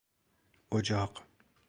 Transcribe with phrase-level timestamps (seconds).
[0.71, 1.23] اجاق